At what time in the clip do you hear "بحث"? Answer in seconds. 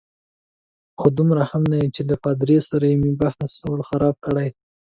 3.21-3.53